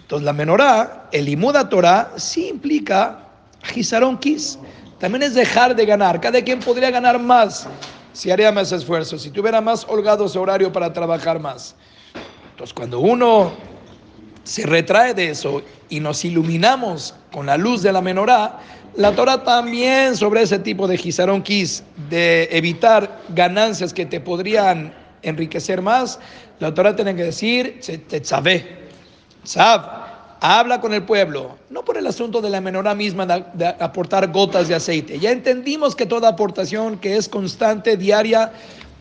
Entonces 0.00 0.24
la 0.24 0.32
menorá, 0.32 1.08
el 1.12 1.28
imuda 1.28 1.68
Torah, 1.68 2.12
sí 2.16 2.48
implica 2.48 3.28
Gizaron 3.62 4.18
Kis. 4.18 4.58
También 4.98 5.22
es 5.22 5.34
dejar 5.34 5.76
de 5.76 5.86
ganar. 5.86 6.20
Cada 6.20 6.42
quien 6.42 6.60
podría 6.60 6.90
ganar 6.90 7.18
más 7.18 7.68
si 8.12 8.30
haría 8.30 8.50
más 8.52 8.72
esfuerzo, 8.72 9.18
si 9.18 9.30
tuviera 9.30 9.60
más 9.60 9.86
holgado 9.88 10.28
su 10.28 10.40
horario 10.40 10.72
para 10.72 10.92
trabajar 10.92 11.38
más. 11.38 11.74
Entonces, 12.50 12.74
cuando 12.74 13.00
uno 13.00 13.52
se 14.50 14.66
retrae 14.66 15.14
de 15.14 15.30
eso 15.30 15.62
y 15.90 16.00
nos 16.00 16.24
iluminamos 16.24 17.14
con 17.30 17.46
la 17.46 17.56
luz 17.56 17.82
de 17.82 17.92
la 17.92 18.00
menorá, 18.00 18.58
la 18.96 19.14
Torah 19.14 19.44
también 19.44 20.16
sobre 20.16 20.42
ese 20.42 20.58
tipo 20.58 20.88
de 20.88 20.96
Gizaron 20.96 21.40
Kis, 21.40 21.84
de 22.08 22.48
evitar 22.50 23.20
ganancias 23.28 23.94
que 23.94 24.06
te 24.06 24.18
podrían 24.18 24.92
enriquecer 25.22 25.80
más, 25.82 26.18
la 26.58 26.74
Torah 26.74 26.96
tiene 26.96 27.14
que 27.14 27.22
decir, 27.22 27.78
te 28.08 28.24
sabe, 28.24 28.88
habla 30.40 30.80
con 30.80 30.94
el 30.94 31.04
pueblo, 31.04 31.56
no 31.70 31.84
por 31.84 31.96
el 31.96 32.08
asunto 32.08 32.40
de 32.40 32.50
la 32.50 32.60
menorá 32.60 32.92
misma 32.96 33.26
de 33.26 33.68
aportar 33.78 34.32
gotas 34.32 34.66
de 34.66 34.74
aceite. 34.74 35.20
Ya 35.20 35.30
entendimos 35.30 35.94
que 35.94 36.06
toda 36.06 36.28
aportación 36.28 36.98
que 36.98 37.16
es 37.16 37.28
constante, 37.28 37.96
diaria, 37.96 38.50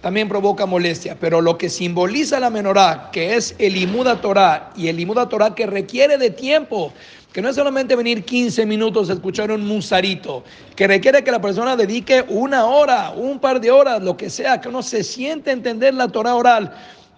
también 0.02 0.30
provoca 0.30 0.66
molestia, 0.66 1.18
pero 1.20 1.42
lo 1.42 1.58
que 1.58 1.70
simboliza 1.70 2.40
la 2.40 2.50
menorá, 2.50 3.10
que 3.12 3.36
es 3.36 3.56
el 3.60 3.76
imuda 3.76 4.22
Torah 4.22 4.72
y 4.76 4.88
el 4.88 5.00
imuda 5.00 5.28
Torah 5.28 5.54
que 5.54 5.66
requiere 5.66 6.18
de 6.18 6.30
tiempo, 6.30 6.94
que 7.34 7.42
no 7.42 7.50
es 7.50 7.56
solamente 7.56 7.96
venir 7.96 8.24
15 8.24 8.66
minutos 8.66 9.10
a 9.10 9.14
escuchar 9.14 9.52
un 9.52 9.68
musarito, 9.68 10.44
que 10.76 10.88
requiere 10.88 11.24
que 11.24 11.32
la 11.32 11.42
persona 11.42 11.76
dedique 11.76 12.26
una 12.30 12.66
hora, 12.66 13.12
un 13.12 13.40
par 13.40 13.60
de 13.60 13.72
horas, 13.72 14.02
lo 14.02 14.16
que 14.16 14.30
sea, 14.30 14.62
que 14.62 14.70
uno 14.70 14.82
se 14.82 15.04
siente 15.04 15.52
entender 15.52 15.94
la 15.94 16.08
Torah 16.08 16.36
oral 16.36 16.74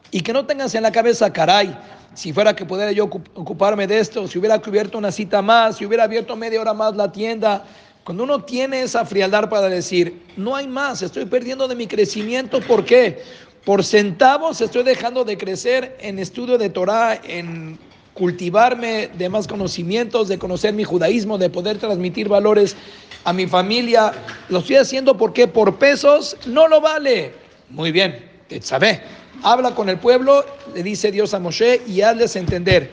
y 0.09 0.21
que 0.21 0.33
no 0.33 0.45
tengas 0.45 0.75
en 0.75 0.83
la 0.83 0.91
cabeza, 0.91 1.31
caray, 1.31 1.75
si 2.13 2.33
fuera 2.33 2.55
que 2.55 2.65
pudiera 2.65 2.91
yo 2.91 3.05
ocuparme 3.05 3.88
de 3.88 4.00
esto, 4.00 4.27
si 4.27 4.38
hubiera 4.38 4.59
cubierto 4.59 4.97
una 4.97 5.11
cita 5.11 5.41
más, 5.41 5.77
si 5.77 5.85
hubiera 5.85 6.03
abierto 6.03 6.35
media 6.35 6.59
hora 6.59 6.73
más 6.73 6.95
la 6.95 7.11
tienda, 7.11 7.63
cuando 8.03 8.24
uno 8.24 8.43
tiene 8.43 8.81
esa 8.81 9.05
frialdad 9.05 9.50
para 9.50 9.70
decir, 9.70 10.24
no 10.36 10.55
hay 10.55 10.67
más, 10.67 11.01
estoy 11.01 11.25
perdiendo 11.25 11.67
de 11.67 11.75
mi 11.75 11.88
crecimiento, 11.88 12.60
¿por 12.62 12.84
qué? 12.84 13.22
Por 13.63 13.84
centavos 13.84 14.60
estoy 14.60 14.84
dejando 14.84 15.24
de 15.24 15.38
crecer 15.38 15.96
en 16.00 16.17
estudio 16.17 16.58
de 16.58 16.70
Torah, 16.70 17.22
en 17.24 17.77
cultivarme 18.15 19.10
de 19.17 19.29
más 19.29 19.48
conocimientos, 19.48 20.27
de 20.27 20.39
conocer 20.39 20.74
mi 20.74 20.84
judaísmo, 20.84 21.38
de 21.38 21.50
poder 21.50 21.77
transmitir 21.77 22.27
valores 22.27 22.75
a 23.24 23.34
mi 23.34 23.46
familia. 23.46 24.12
Lo 24.50 24.60
estoy 24.60 24.77
haciendo 24.77 25.15
porque 25.15 25.48
por 25.48 25.77
pesos 25.77 26.36
no 26.48 26.67
lo 26.67 26.81
vale. 26.81 27.34
Muy 27.70 27.91
bien, 27.91 28.29
sabe. 28.62 29.01
Habla 29.43 29.75
con 29.75 29.89
el 29.89 29.98
pueblo, 29.98 30.43
le 30.74 30.81
dice 30.84 31.12
Dios 31.12 31.34
a 31.34 31.39
Moshe 31.39 31.81
y 31.88 32.01
hazles 32.01 32.36
entender 32.36 32.91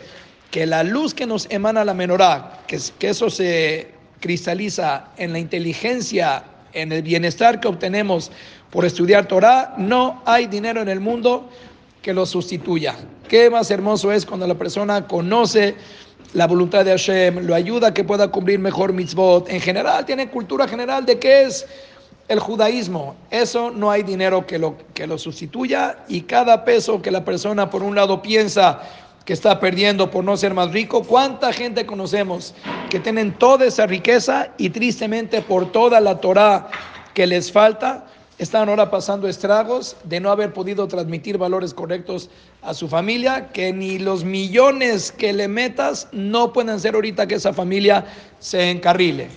que 0.51 0.67
la 0.67 0.83
luz 0.83 1.15
que 1.15 1.27
nos 1.27 1.47
emana 1.51 1.85
la 1.85 1.95
menorá, 1.95 2.63
que, 2.67 2.79
que 2.99 3.09
eso 3.11 3.29
se 3.29 3.98
cristaliza 4.21 5.09
en 5.17 5.33
la 5.33 5.39
inteligencia, 5.39 6.45
en 6.73 6.93
el 6.93 7.03
bienestar 7.03 7.61
que 7.61 7.69
obtenemos 7.69 8.31
por 8.71 8.85
estudiar 8.85 9.27
Torah, 9.27 9.75
no 9.79 10.23
hay 10.27 10.47
dinero 10.47 10.83
en 10.83 10.89
el 10.89 11.01
mundo 11.01 11.49
que 12.03 12.13
lo 12.13 12.27
sustituya. 12.27 12.97
Qué 13.29 13.51
más 13.51 13.71
hermoso 13.71 14.13
es 14.13 14.25
cuando 14.25 14.47
la 14.47 14.55
persona 14.55 15.07
conoce 15.07 15.77
la 16.35 16.47
voluntad 16.47 16.85
de 16.85 16.91
Hashem, 16.91 17.47
lo 17.47 17.55
ayuda 17.55 17.89
a 17.89 17.95
que 17.95 18.05
pueda 18.05 18.29
cumplir 18.29 18.59
mejor 18.59 18.93
mitzvot. 18.93 19.49
En 19.49 19.61
general, 19.61 20.05
tiene 20.05 20.29
cultura 20.29 20.69
general 20.69 21.07
de 21.07 21.19
qué 21.19 21.45
es 21.45 21.67
el 22.29 22.39
judaísmo. 22.39 23.17
Eso 23.31 23.71
no 23.71 23.91
hay 23.91 24.03
dinero 24.03 24.47
que 24.47 24.59
lo, 24.59 24.77
que 24.93 25.07
lo 25.07 25.17
sustituya 25.17 25.99
y 26.09 26.23
cada 26.23 26.65
peso 26.65 27.01
que 27.01 27.11
la 27.11 27.25
persona 27.25 27.71
por 27.71 27.83
un 27.83 27.95
lado 27.95 28.21
piensa 28.21 28.83
que 29.29 29.35
está 29.35 29.61
perdiendo 29.61 30.11
por 30.11 30.25
no 30.25 30.39
ser 30.39 30.55
más 30.55 30.73
rico. 30.73 31.05
¿Cuánta 31.05 31.53
gente 31.53 31.85
conocemos 31.85 32.55
que 32.89 32.99
tienen 32.99 33.35
toda 33.35 33.67
esa 33.67 33.87
riqueza 33.87 34.49
y 34.57 34.71
tristemente 34.71 35.43
por 35.43 35.71
toda 35.71 36.01
la 36.01 36.19
Torah 36.19 36.71
que 37.13 37.27
les 37.27 37.53
falta, 37.53 38.07
están 38.39 38.71
ahora 38.71 38.91
pasando 38.91 39.29
estragos 39.29 39.97
de 40.05 40.19
no 40.19 40.31
haber 40.31 40.55
podido 40.55 40.89
transmitir 40.89 41.37
valores 41.37 41.75
correctos 41.75 42.31
a 42.63 42.73
su 42.73 42.89
familia, 42.89 43.51
que 43.53 43.71
ni 43.71 43.99
los 43.99 44.25
millones 44.25 45.13
que 45.13 45.35
le 45.35 45.47
metas 45.47 46.09
no 46.11 46.51
pueden 46.51 46.71
hacer 46.71 46.95
ahorita 46.95 47.27
que 47.27 47.35
esa 47.35 47.53
familia 47.53 48.07
se 48.39 48.71
encarrile. 48.71 49.29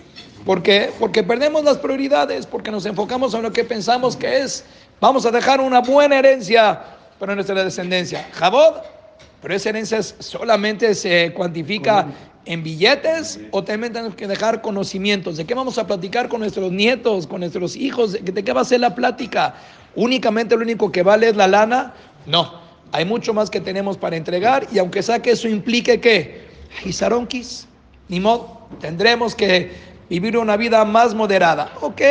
¿Por 0.45 0.63
qué? 0.63 0.89
Porque 1.01 1.21
perdemos 1.21 1.65
las 1.65 1.79
prioridades, 1.79 2.45
porque 2.45 2.71
nos 2.71 2.85
enfocamos 2.85 3.33
en 3.33 3.41
lo 3.41 3.51
que 3.51 3.65
pensamos 3.65 4.15
que 4.15 4.37
es, 4.37 4.63
vamos 5.01 5.25
a 5.25 5.31
dejar 5.31 5.59
una 5.59 5.81
buena 5.81 6.17
herencia 6.17 6.81
para 7.19 7.35
nuestra 7.35 7.61
descendencia. 7.61 8.25
Jabod 8.31 9.00
pero 9.41 9.55
esa 9.55 9.69
herencia 9.69 10.03
solamente 10.03 10.93
se 10.93 11.33
cuantifica 11.33 12.07
en 12.45 12.63
billetes 12.63 13.39
o 13.51 13.63
también 13.63 13.93
tenemos 13.93 14.15
que 14.15 14.27
dejar 14.27 14.61
conocimientos. 14.61 15.37
¿De 15.37 15.45
qué 15.45 15.53
vamos 15.53 15.77
a 15.77 15.87
platicar 15.87 16.29
con 16.29 16.41
nuestros 16.41 16.71
nietos, 16.71 17.27
con 17.27 17.41
nuestros 17.41 17.75
hijos? 17.75 18.13
¿De 18.13 18.43
qué 18.43 18.53
va 18.53 18.61
a 18.61 18.65
ser 18.65 18.79
la 18.79 18.95
plática? 18.95 19.55
¿Únicamente 19.95 20.55
lo 20.55 20.61
único 20.61 20.91
que 20.91 21.03
vale 21.03 21.29
es 21.29 21.35
la 21.35 21.47
lana? 21.47 21.93
No. 22.25 22.61
Hay 22.91 23.05
mucho 23.05 23.33
más 23.33 23.49
que 23.49 23.61
tenemos 23.61 23.97
para 23.97 24.17
entregar 24.17 24.67
y 24.71 24.79
aunque 24.79 25.01
sea 25.01 25.21
que 25.21 25.31
eso 25.31 25.47
implique 25.47 25.99
que, 25.99 26.45
Gizaronquis, 26.83 27.67
ni 28.09 28.19
modo, 28.19 28.67
tendremos 28.79 29.33
que 29.33 29.71
vivir 30.09 30.37
una 30.37 30.57
vida 30.57 30.83
más 30.83 31.15
moderada. 31.15 31.71
Ok, 31.79 32.01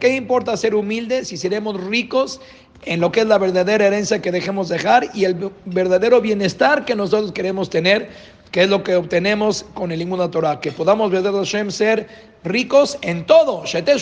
¿qué 0.00 0.16
importa 0.16 0.56
ser 0.56 0.74
humilde 0.74 1.24
si 1.24 1.36
seremos 1.36 1.80
ricos 1.84 2.40
en 2.84 3.00
lo 3.00 3.10
que 3.10 3.20
es 3.20 3.26
la 3.26 3.38
verdadera 3.38 3.86
herencia 3.86 4.22
que 4.22 4.30
dejemos 4.30 4.68
dejar 4.68 5.08
y 5.14 5.24
el 5.24 5.50
verdadero 5.64 6.20
bienestar 6.20 6.84
que 6.84 6.94
nosotros 6.94 7.32
queremos 7.32 7.70
tener 7.70 8.10
que 8.50 8.62
es 8.62 8.70
lo 8.70 8.82
que 8.82 8.96
obtenemos 8.96 9.66
con 9.74 9.92
el 9.92 9.98
Limud 9.98 10.30
Torah, 10.30 10.60
que 10.60 10.72
podamos, 10.72 11.10
ver 11.10 11.22
Hashem, 11.22 11.70
ser 11.70 12.08
ricos 12.44 12.96
en 13.02 13.26
todo, 13.26 13.64
Shetel 13.66 14.00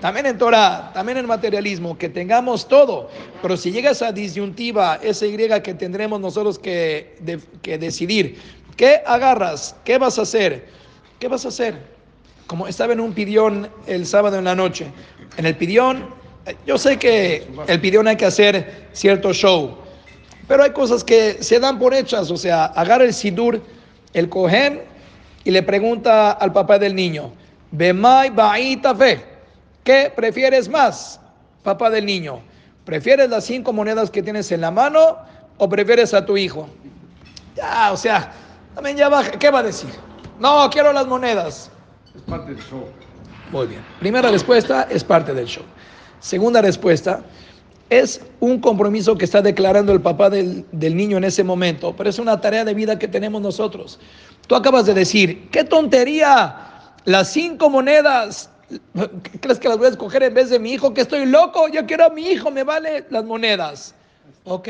también 0.00 0.26
en 0.26 0.38
Torah, 0.38 0.90
también 0.94 1.18
en 1.18 1.26
materialismo, 1.26 1.96
que 1.96 2.08
tengamos 2.08 2.66
todo, 2.66 3.10
pero 3.42 3.56
si 3.56 3.70
llega 3.70 3.90
esa 3.90 4.12
disyuntiva, 4.12 4.98
esa 5.02 5.26
Y 5.26 5.36
que 5.62 5.74
tendremos 5.74 6.20
nosotros 6.20 6.58
que, 6.58 7.16
que 7.62 7.78
decidir, 7.78 8.38
¿qué 8.76 9.02
agarras? 9.06 9.76
¿Qué 9.84 9.98
vas 9.98 10.18
a 10.18 10.22
hacer? 10.22 10.66
¿Qué 11.18 11.28
vas 11.28 11.44
a 11.44 11.48
hacer? 11.48 11.78
Como 12.46 12.66
estaba 12.66 12.94
en 12.94 13.00
un 13.00 13.12
pidión 13.12 13.68
el 13.86 14.06
sábado 14.06 14.38
en 14.38 14.44
la 14.44 14.54
noche, 14.54 14.86
en 15.36 15.46
el 15.46 15.54
pidión, 15.54 16.06
yo 16.66 16.78
sé 16.78 16.98
que 16.98 17.46
el 17.66 17.80
pidión 17.80 18.06
hay 18.08 18.16
que 18.16 18.26
hacer 18.26 18.88
cierto 18.92 19.32
show, 19.32 19.76
pero 20.48 20.62
hay 20.62 20.70
cosas 20.70 21.04
que 21.04 21.42
se 21.42 21.60
dan 21.60 21.78
por 21.78 21.94
hechas, 21.94 22.30
o 22.30 22.36
sea, 22.36 22.66
agarra 22.66 23.04
el 23.04 23.14
sidur, 23.14 23.62
el 24.12 24.28
cohen, 24.28 24.82
y 25.44 25.50
le 25.50 25.62
pregunta 25.62 26.32
al 26.32 26.52
papá 26.52 26.78
del 26.78 26.94
niño, 26.94 27.32
Bemai 27.70 28.30
Baita 28.30 28.94
Fe, 28.94 29.24
¿qué 29.84 30.12
prefieres 30.14 30.68
más, 30.68 31.20
papá 31.62 31.90
del 31.90 32.06
niño? 32.06 32.40
¿Prefieres 32.84 33.30
las 33.30 33.44
cinco 33.44 33.72
monedas 33.72 34.10
que 34.10 34.22
tienes 34.22 34.50
en 34.52 34.62
la 34.62 34.70
mano 34.70 35.18
o 35.58 35.68
prefieres 35.68 36.12
a 36.14 36.24
tu 36.24 36.36
hijo? 36.36 36.68
Ya, 37.56 37.92
o 37.92 37.96
sea, 37.96 38.32
también 38.74 38.96
ya 38.96 39.08
baja, 39.08 39.32
¿qué 39.32 39.50
va 39.50 39.60
a 39.60 39.62
decir? 39.62 39.90
No, 40.38 40.68
quiero 40.70 40.92
las 40.92 41.06
monedas. 41.06 41.70
Es 42.14 42.22
parte 42.22 42.54
del 42.54 42.62
show. 42.64 42.86
Muy 43.50 43.66
bien. 43.66 43.84
Primera 44.00 44.30
respuesta, 44.30 44.88
es 44.90 45.04
parte 45.04 45.34
del 45.34 45.46
show. 45.46 45.64
Segunda 46.20 46.60
respuesta, 46.62 47.22
es 47.90 48.20
un 48.38 48.60
compromiso 48.60 49.18
que 49.18 49.24
está 49.24 49.42
declarando 49.42 49.92
el 49.92 50.00
papá 50.00 50.30
del, 50.30 50.64
niño 50.72 51.16
en 51.18 51.24
ese 51.24 51.42
momento, 51.42 51.94
pero 51.96 52.08
es 52.08 52.18
una 52.18 52.40
tarea 52.40 52.64
de 52.64 52.72
vida 52.72 52.98
que 52.98 53.08
tenemos 53.08 53.42
nosotros. 53.42 53.98
Tú 54.46 54.54
acabas 54.54 54.86
de 54.86 54.94
decir, 54.94 55.50
qué 55.50 55.64
tontería, 55.64 56.56
las 57.04 57.32
cinco 57.32 57.68
monedas, 57.68 58.48
¿crees 59.40 59.58
que 59.58 59.68
las 59.68 59.76
voy 59.78 59.88
a 59.88 59.90
escoger 59.90 60.22
en 60.22 60.34
vez 60.34 60.50
de 60.50 60.60
mi 60.60 60.72
hijo? 60.72 60.94
Que 60.94 61.00
estoy 61.00 61.26
loco, 61.26 61.68
yo 61.68 61.84
quiero 61.84 62.04
a 62.04 62.10
mi 62.10 62.28
hijo, 62.28 62.50
me 62.50 62.62
vale 62.62 63.06
las 63.10 63.24
monedas. 63.24 63.94
Ok, 64.44 64.68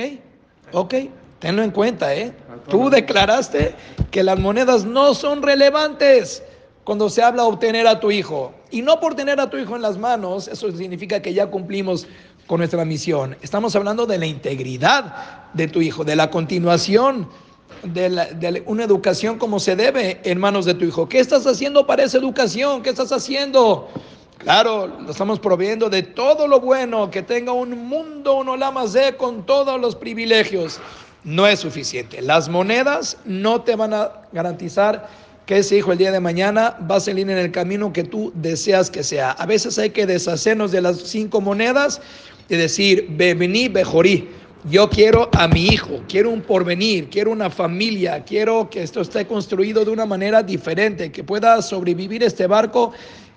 ok, 0.73 0.95
tenlo 1.41 1.63
en 1.63 1.71
cuenta, 1.73 2.15
¿eh? 2.15 2.33
Tú 2.69 2.89
declaraste 2.89 3.75
que 4.11 4.23
las 4.25 4.39
monedas 4.39 4.85
no 4.85 5.15
son 5.15 5.43
relevantes 5.43 6.43
cuando 6.91 7.09
se 7.09 7.23
habla 7.23 7.45
de 7.45 7.49
obtener 7.51 7.87
a 7.87 8.01
tu 8.01 8.11
hijo. 8.11 8.53
Y 8.73 8.83
no 8.83 8.99
por 8.99 9.15
tener 9.15 9.39
a 9.39 9.49
tu 9.49 9.57
hijo 9.57 9.77
en 9.77 9.83
las 9.83 9.97
manos, 9.97 10.49
eso 10.49 10.73
significa 10.73 11.23
que 11.23 11.33
ya 11.33 11.47
cumplimos 11.47 12.09
con 12.49 12.59
nuestra 12.59 12.85
misión. 12.85 13.37
Estamos 13.43 13.77
hablando 13.77 14.07
de 14.07 14.19
la 14.19 14.27
integridad 14.27 15.45
de 15.55 15.69
tu 15.69 15.81
hijo, 15.81 16.03
de 16.03 16.17
la 16.17 16.33
continuación 16.33 17.29
de, 17.85 18.65
una 18.67 18.83
educación 18.83 19.39
como 19.39 19.61
se 19.61 19.77
debe 19.77 20.21
en 20.25 20.41
manos 20.41 20.65
de 20.65 20.75
tu 20.75 20.85
hijo. 20.85 21.09
¿Qué 21.09 21.21
estás 21.21 21.47
haciendo 21.47 21.87
para 21.87 22.03
esa 22.03 22.19
educación? 22.19 22.83
¿Qué 22.83 22.91
estás 22.91 23.13
haciendo? 23.13 23.89
Claro, 24.39 24.89
lo 24.89 25.13
estamos 25.13 25.39
proveyendo 25.39 25.91
de 25.91 26.03
todo 26.03 26.49
lo 26.49 26.59
bueno, 26.59 27.09
que 27.09 27.23
tenga 27.23 27.53
un 27.53 27.87
mundo, 27.87 28.35
un 28.35 28.47
de 28.93 29.17
con 29.17 29.47
todos 29.47 29.81
los 29.81 29.95
privilegios. 29.95 30.81
No 31.23 31.47
es 31.47 31.61
suficiente. 31.61 32.21
Las 32.21 32.49
monedas 32.49 33.17
no 33.25 33.61
te 33.61 33.77
van 33.77 33.95
a 33.95 34.11
garantizar 34.33 35.30
que 35.51 35.59
ese 35.59 35.79
hijo 35.79 35.91
el 35.91 35.99
día 35.99 36.13
de 36.13 36.21
mañana 36.21 36.77
va 36.89 36.95
a 36.95 37.01
salir 37.01 37.29
en 37.29 37.37
el 37.37 37.51
camino 37.51 37.93
que 37.93 38.05
tú 38.05 38.31
deseas 38.37 38.89
que 38.89 39.03
sea. 39.03 39.33
A 39.33 39.47
veces 39.47 39.81
hay 39.81 39.91
que 39.91 40.07
deshacernos 40.07 40.71
de 40.71 40.81
las 40.81 40.99
cinco 40.99 41.41
monedas 41.41 42.01
y 42.49 42.55
decir, 42.55 43.09
vení, 43.11 43.67
bejorí. 43.67 44.29
Yo 44.71 44.89
quiero 44.89 45.29
a 45.33 45.49
mi 45.49 45.67
hijo, 45.67 46.03
quiero 46.09 46.31
un 46.31 46.41
porvenir, 46.41 47.11
quiero 47.11 47.33
una 47.33 47.51
familia, 47.51 48.23
quiero 48.23 48.71
que 48.71 48.85
esto 48.85 49.01
esté 49.01 49.27
construido 49.27 49.85
de 49.85 49.91
una 49.91 50.07
manera 50.07 50.41
diferente, 50.41 51.11
que 51.11 51.25
pueda 51.25 51.61
sobrevivir 51.63 52.23
este 52.23 52.47
barco 52.47 52.93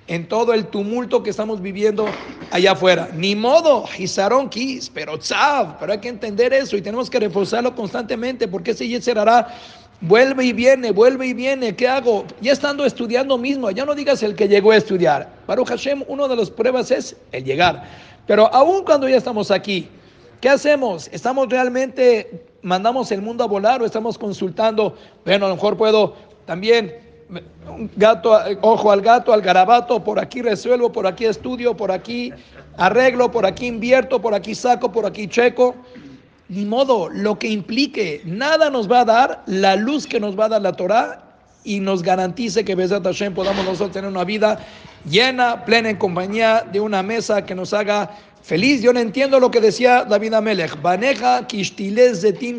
en 0.05 0.27
todo 0.27 0.53
el 0.53 0.67
tumulto 0.67 1.23
que 1.23 1.31
estamos 1.31 1.63
viviendo 1.63 2.05
allá 2.51 2.73
afuera. 2.73 3.09
Ni 3.15 3.35
modo, 3.35 3.87
Gizaron 3.87 4.49
Kis, 4.49 4.91
pero 4.93 5.17
tzav, 5.17 5.79
pero 5.79 5.93
hay 5.93 5.99
que 5.99 6.09
entender 6.09 6.53
eso 6.53 6.77
y 6.77 6.81
tenemos 6.83 7.09
que 7.09 7.19
reforzarlo 7.19 7.73
constantemente 7.73 8.47
porque 8.47 8.71
ese 8.71 9.11
hará 9.13 9.47
Vuelve 10.05 10.43
y 10.43 10.51
viene, 10.51 10.91
vuelve 10.91 11.27
y 11.27 11.33
viene. 11.33 11.73
¿Qué 11.77 11.87
hago? 11.87 12.25
Ya 12.41 12.51
estando 12.51 12.83
estudiando 12.83 13.37
mismo, 13.37 13.71
ya 13.71 13.85
no 13.85 13.95
digas 13.95 14.21
el 14.21 14.35
que 14.35 14.49
llegó 14.49 14.71
a 14.71 14.75
estudiar. 14.75 15.31
Baruch 15.47 15.69
Hashem, 15.69 16.03
una 16.09 16.27
de 16.27 16.35
las 16.35 16.49
pruebas 16.49 16.91
es 16.91 17.15
el 17.31 17.45
llegar. 17.45 17.85
Pero 18.27 18.53
aún 18.53 18.83
cuando 18.83 19.07
ya 19.07 19.15
estamos 19.15 19.49
aquí, 19.49 19.87
¿qué 20.41 20.49
hacemos? 20.49 21.07
¿Estamos 21.13 21.47
realmente, 21.47 22.43
mandamos 22.61 23.13
el 23.13 23.21
mundo 23.21 23.45
a 23.45 23.47
volar 23.47 23.81
o 23.81 23.85
estamos 23.85 24.17
consultando? 24.17 24.97
Bueno, 25.23 25.45
a 25.45 25.49
lo 25.49 25.55
mejor 25.55 25.77
puedo 25.77 26.15
también, 26.45 26.93
gato, 27.95 28.37
ojo 28.59 28.91
al 28.91 28.99
gato, 28.99 29.31
al 29.31 29.41
garabato, 29.41 30.03
por 30.03 30.19
aquí 30.19 30.41
resuelvo, 30.41 30.91
por 30.91 31.07
aquí 31.07 31.23
estudio, 31.23 31.77
por 31.77 31.93
aquí 31.93 32.33
arreglo, 32.75 33.31
por 33.31 33.45
aquí 33.45 33.67
invierto, 33.67 34.21
por 34.21 34.33
aquí 34.33 34.53
saco, 34.53 34.91
por 34.91 35.05
aquí 35.05 35.29
checo 35.29 35.75
ni 36.49 36.65
modo, 36.65 37.09
lo 37.09 37.39
que 37.39 37.47
implique, 37.47 38.21
nada 38.25 38.69
nos 38.69 38.91
va 38.91 39.01
a 39.01 39.05
dar 39.05 39.43
la 39.47 39.75
luz 39.75 40.05
que 40.05 40.19
nos 40.19 40.37
va 40.37 40.45
a 40.45 40.49
dar 40.49 40.61
la 40.61 40.73
Torah 40.73 41.23
y 41.63 41.79
nos 41.79 42.03
garantice 42.03 42.65
que 42.65 42.75
Besat 42.75 43.03
podamos 43.33 43.65
nosotros 43.65 43.91
tener 43.91 44.09
una 44.09 44.23
vida 44.23 44.59
llena, 45.09 45.63
plena 45.65 45.89
en 45.89 45.97
compañía 45.97 46.65
de 46.71 46.79
una 46.79 47.01
mesa 47.01 47.45
que 47.45 47.55
nos 47.55 47.73
haga 47.73 48.11
feliz. 48.41 48.81
Yo 48.81 48.93
no 48.93 48.99
entiendo 48.99 49.39
lo 49.39 49.49
que 49.49 49.61
decía 49.61 50.03
David 50.03 50.33
Amelech. 50.33 50.81
Baneja 50.81 51.47
kishtiles 51.47 52.21
de 52.21 52.33
tim 52.33 52.57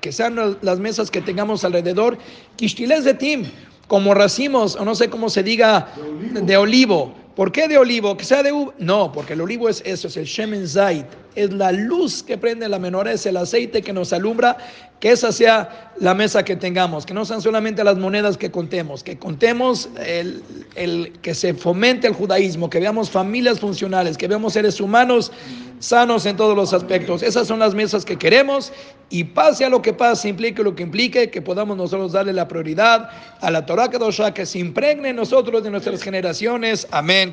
que 0.00 0.12
sean 0.12 0.58
las 0.60 0.78
mesas 0.78 1.10
que 1.10 1.20
tengamos 1.20 1.64
alrededor, 1.64 2.18
kishtiles 2.56 3.04
de 3.04 3.14
tim, 3.14 3.44
como 3.86 4.14
racimos, 4.14 4.76
o 4.76 4.84
no 4.84 4.94
sé 4.94 5.08
cómo 5.08 5.30
se 5.30 5.42
diga, 5.42 5.88
de 6.32 6.56
olivo. 6.56 7.14
¿Por 7.38 7.52
qué 7.52 7.68
de 7.68 7.78
olivo? 7.78 8.16
Que 8.16 8.24
sea 8.24 8.42
de 8.42 8.50
uva. 8.50 8.74
No, 8.78 9.12
porque 9.12 9.34
el 9.34 9.40
olivo 9.40 9.68
es 9.68 9.80
eso, 9.86 10.08
es 10.08 10.16
el 10.16 10.24
Shemen 10.24 10.66
Zait. 10.66 11.06
Es 11.36 11.52
la 11.52 11.70
luz 11.70 12.20
que 12.20 12.36
prende 12.36 12.68
la 12.68 12.80
menor, 12.80 13.06
es 13.06 13.26
el 13.26 13.36
aceite 13.36 13.80
que 13.80 13.92
nos 13.92 14.12
alumbra. 14.12 14.56
Que 15.00 15.12
esa 15.12 15.30
sea 15.32 15.92
la 16.00 16.14
mesa 16.14 16.44
que 16.44 16.56
tengamos. 16.56 17.06
Que 17.06 17.14
no 17.14 17.24
sean 17.24 17.40
solamente 17.40 17.84
las 17.84 17.98
monedas 17.98 18.36
que 18.36 18.50
contemos. 18.50 19.02
Que 19.02 19.18
contemos 19.18 19.88
el, 20.04 20.42
el 20.74 21.12
que 21.22 21.34
se 21.34 21.54
fomente 21.54 22.06
el 22.06 22.14
judaísmo. 22.14 22.68
Que 22.68 22.80
veamos 22.80 23.10
familias 23.10 23.60
funcionales. 23.60 24.18
Que 24.18 24.28
veamos 24.28 24.54
seres 24.54 24.80
humanos 24.80 25.32
sanos 25.80 26.26
en 26.26 26.36
todos 26.36 26.56
los 26.56 26.72
aspectos. 26.72 27.22
Esas 27.22 27.46
son 27.46 27.58
las 27.58 27.74
mesas 27.74 28.04
que 28.04 28.16
queremos 28.16 28.72
y 29.10 29.24
pase 29.24 29.64
a 29.64 29.68
lo 29.68 29.80
que 29.80 29.92
pase, 29.92 30.28
implique 30.28 30.62
lo 30.62 30.74
que 30.74 30.82
implique, 30.82 31.30
que 31.30 31.40
podamos 31.40 31.76
nosotros 31.76 32.12
darle 32.12 32.32
la 32.32 32.48
prioridad 32.48 33.08
a 33.40 33.50
la 33.50 33.64
Torah 33.64 33.88
Kedosha, 33.88 34.34
que 34.34 34.44
se 34.44 34.58
impregne 34.58 35.10
en 35.10 35.16
nosotros 35.16 35.62
de 35.62 35.70
nuestras 35.70 36.02
generaciones. 36.02 36.86
Amén. 36.90 37.32